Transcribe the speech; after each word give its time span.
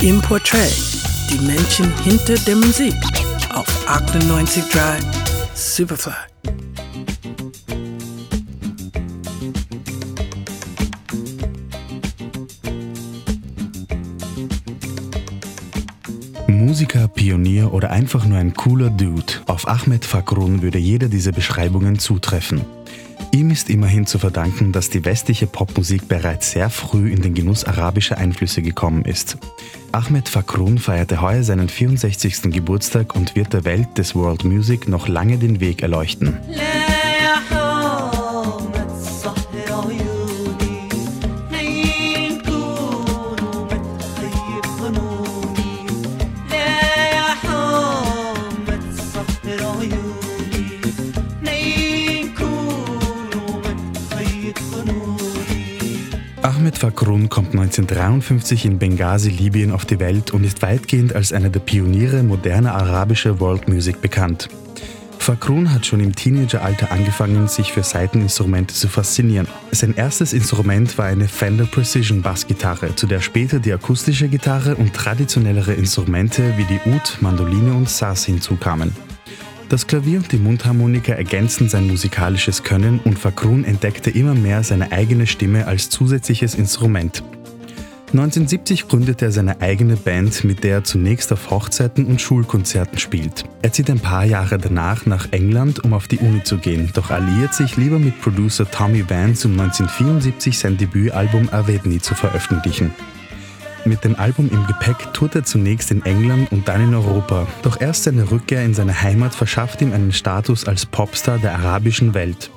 Im 0.00 0.20
Portrait, 0.22 0.72
die 1.28 1.44
Menschen 1.44 1.92
hinter 2.04 2.36
der 2.46 2.54
Musik 2.54 2.94
auf 3.52 3.66
98.3 3.88 5.02
Superfly. 5.54 6.12
Musiker, 16.46 17.08
Pionier 17.08 17.72
oder 17.72 17.90
einfach 17.90 18.24
nur 18.24 18.38
ein 18.38 18.54
cooler 18.54 18.90
Dude. 18.90 19.32
Auf 19.46 19.66
Ahmed 19.66 20.04
Fakrun 20.04 20.62
würde 20.62 20.78
jeder 20.78 21.08
dieser 21.08 21.32
Beschreibungen 21.32 21.98
zutreffen. 21.98 22.64
Ihm 23.30 23.50
ist 23.50 23.68
immerhin 23.68 24.06
zu 24.06 24.18
verdanken, 24.18 24.72
dass 24.72 24.90
die 24.90 25.04
westliche 25.04 25.46
Popmusik 25.46 26.08
bereits 26.08 26.52
sehr 26.52 26.70
früh 26.70 27.12
in 27.12 27.20
den 27.20 27.34
Genuss 27.34 27.64
arabischer 27.64 28.18
Einflüsse 28.18 28.62
gekommen 28.62 29.04
ist. 29.04 29.36
Ahmed 29.92 30.28
Fakrun 30.28 30.78
feierte 30.78 31.20
heuer 31.20 31.42
seinen 31.42 31.68
64. 31.68 32.50
Geburtstag 32.52 33.14
und 33.14 33.36
wird 33.36 33.52
der 33.52 33.64
Welt 33.64 33.98
des 33.98 34.14
World 34.14 34.44
Music 34.44 34.88
noch 34.88 35.08
lange 35.08 35.38
den 35.38 35.60
Weg 35.60 35.82
erleuchten. 35.82 36.38
Ahmed 56.48 56.78
Fakrun 56.78 57.28
kommt 57.28 57.50
1953 57.50 58.64
in 58.64 58.78
Benghazi, 58.78 59.28
Libyen 59.28 59.70
auf 59.70 59.84
die 59.84 59.98
Welt 59.98 60.30
und 60.30 60.44
ist 60.44 60.62
weitgehend 60.62 61.14
als 61.14 61.30
einer 61.34 61.50
der 61.50 61.60
Pioniere 61.60 62.22
moderner 62.22 62.74
arabischer 62.74 63.38
World 63.38 63.68
Music 63.68 64.00
bekannt. 64.00 64.48
Fakrun 65.18 65.74
hat 65.74 65.84
schon 65.84 66.00
im 66.00 66.16
Teenageralter 66.16 66.90
angefangen, 66.90 67.48
sich 67.48 67.74
für 67.74 67.82
Saiteninstrumente 67.82 68.72
zu 68.74 68.88
faszinieren. 68.88 69.46
Sein 69.72 69.94
erstes 69.94 70.32
Instrument 70.32 70.96
war 70.96 71.04
eine 71.04 71.28
Fender 71.28 71.66
Precision 71.66 72.22
Bassgitarre, 72.22 72.96
zu 72.96 73.06
der 73.06 73.20
später 73.20 73.58
die 73.58 73.74
akustische 73.74 74.28
Gitarre 74.28 74.76
und 74.76 74.94
traditionellere 74.94 75.74
Instrumente 75.74 76.54
wie 76.56 76.64
die 76.64 76.80
Oud, 76.90 77.18
Mandoline 77.20 77.74
und 77.74 77.90
Saz 77.90 78.24
hinzukamen. 78.24 78.94
Das 79.68 79.86
Klavier 79.86 80.18
und 80.18 80.32
die 80.32 80.38
Mundharmonika 80.38 81.12
ergänzten 81.12 81.68
sein 81.68 81.86
musikalisches 81.86 82.62
Können 82.62 83.00
und 83.04 83.18
Fakrun 83.18 83.64
entdeckte 83.64 84.08
immer 84.08 84.34
mehr 84.34 84.62
seine 84.62 84.92
eigene 84.92 85.26
Stimme 85.26 85.66
als 85.66 85.90
zusätzliches 85.90 86.54
Instrument. 86.54 87.22
1970 88.12 88.88
gründete 88.88 89.26
er 89.26 89.32
seine 89.32 89.60
eigene 89.60 89.96
Band, 89.96 90.42
mit 90.42 90.64
der 90.64 90.76
er 90.76 90.84
zunächst 90.84 91.30
auf 91.34 91.50
Hochzeiten 91.50 92.06
und 92.06 92.22
Schulkonzerten 92.22 92.98
spielt. 92.98 93.44
Er 93.60 93.70
zieht 93.70 93.90
ein 93.90 94.00
paar 94.00 94.24
Jahre 94.24 94.56
danach 94.56 95.04
nach 95.04 95.30
England, 95.32 95.84
um 95.84 95.92
auf 95.92 96.08
die 96.08 96.16
Uni 96.16 96.42
zu 96.42 96.56
gehen, 96.56 96.88
doch 96.94 97.10
alliiert 97.10 97.52
sich 97.52 97.76
lieber 97.76 97.98
mit 97.98 98.18
Producer 98.22 98.70
Tommy 98.70 99.04
Vance, 99.06 99.46
um 99.46 99.60
1974 99.60 100.58
sein 100.58 100.78
Debütalbum 100.78 101.50
Avedni 101.50 102.00
zu 102.00 102.14
veröffentlichen. 102.14 102.94
Mit 103.84 104.04
dem 104.04 104.16
Album 104.16 104.50
im 104.50 104.66
Gepäck 104.66 105.12
tourt 105.14 105.34
er 105.34 105.44
zunächst 105.44 105.90
in 105.90 106.04
England 106.04 106.52
und 106.52 106.68
dann 106.68 106.82
in 106.82 106.94
Europa. 106.94 107.46
Doch 107.62 107.80
erst 107.80 108.04
seine 108.04 108.30
Rückkehr 108.30 108.64
in 108.64 108.74
seine 108.74 109.02
Heimat 109.02 109.34
verschafft 109.34 109.80
ihm 109.80 109.92
einen 109.92 110.12
Status 110.12 110.66
als 110.66 110.86
Popstar 110.86 111.38
der 111.38 111.54
arabischen 111.54 112.14
Welt. 112.14 112.50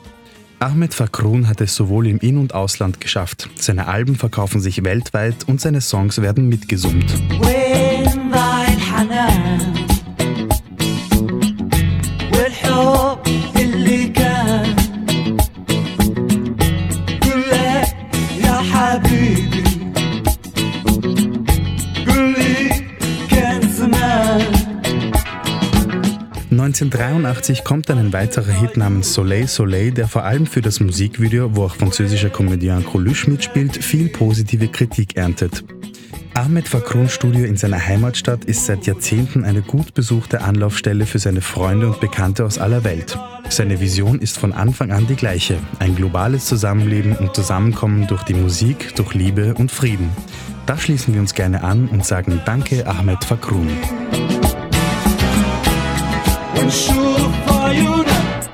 Ahmed 0.59 0.93
Fakrun 0.93 1.47
hat 1.47 1.59
es 1.59 1.75
sowohl 1.75 2.05
im 2.07 2.19
In- 2.19 2.37
und 2.37 2.53
Ausland 2.53 3.01
geschafft. 3.01 3.49
Seine 3.55 3.87
Alben 3.87 4.15
verkaufen 4.15 4.61
sich 4.61 4.83
weltweit 4.83 5.47
und 5.47 5.59
seine 5.59 5.81
Songs 5.81 6.21
werden 6.21 6.49
mitgesummt. 6.49 7.11
When 7.41 8.20
1983 26.61 27.63
kommt 27.63 27.89
dann 27.89 27.97
ein 27.97 28.13
weiterer 28.13 28.51
Hit 28.51 28.77
namens 28.77 29.15
Soleil 29.15 29.47
Soleil, 29.47 29.89
der 29.89 30.07
vor 30.07 30.25
allem 30.25 30.45
für 30.45 30.61
das 30.61 30.79
Musikvideo, 30.79 31.55
wo 31.55 31.63
auch 31.63 31.75
französischer 31.75 32.29
Komödiant 32.29 32.85
Coluche 32.85 33.31
mitspielt, 33.31 33.83
viel 33.83 34.09
positive 34.09 34.67
Kritik 34.67 35.17
erntet. 35.17 35.63
Ahmed 36.35 36.67
Fakrun 36.67 37.09
Studio 37.09 37.45
in 37.45 37.57
seiner 37.57 37.83
Heimatstadt 37.83 38.45
ist 38.45 38.67
seit 38.67 38.85
Jahrzehnten 38.85 39.43
eine 39.43 39.63
gut 39.63 39.95
besuchte 39.95 40.41
Anlaufstelle 40.41 41.07
für 41.07 41.17
seine 41.17 41.41
Freunde 41.41 41.87
und 41.87 41.99
Bekannte 41.99 42.45
aus 42.45 42.59
aller 42.59 42.83
Welt. 42.83 43.17
Seine 43.49 43.79
Vision 43.81 44.19
ist 44.19 44.37
von 44.37 44.53
Anfang 44.53 44.91
an 44.91 45.07
die 45.07 45.15
gleiche: 45.15 45.57
ein 45.79 45.95
globales 45.95 46.45
Zusammenleben 46.45 47.15
und 47.15 47.35
Zusammenkommen 47.35 48.05
durch 48.05 48.21
die 48.21 48.35
Musik, 48.35 48.95
durch 48.95 49.15
Liebe 49.15 49.55
und 49.55 49.71
Frieden. 49.71 50.11
Da 50.67 50.77
schließen 50.77 51.15
wir 51.15 51.21
uns 51.21 51.33
gerne 51.33 51.63
an 51.63 51.87
und 51.87 52.05
sagen 52.05 52.39
Danke, 52.45 52.85
Ahmed 52.85 53.23
Fakrun. 53.23 53.67
ونشوف 56.56 57.32
عيونك 57.48 58.50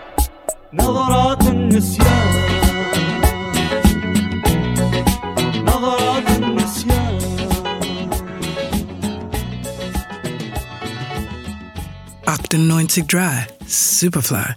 نظرات 0.73 1.43
النسيان 1.47 2.33
نظرات 5.67 6.29
النسيان 6.39 7.19
Octon 12.27 12.69
90 12.69 13.07
Dry, 13.07 13.47
Superfly. 13.67 14.55